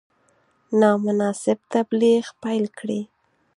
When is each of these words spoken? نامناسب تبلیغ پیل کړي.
نامناسب 0.79 1.57
تبلیغ 1.73 2.23
پیل 2.43 2.65
کړي. 2.77 3.01